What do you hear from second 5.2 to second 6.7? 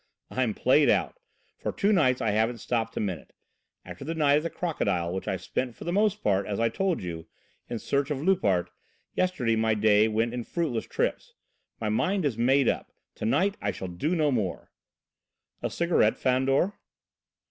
I spent for the most part, as I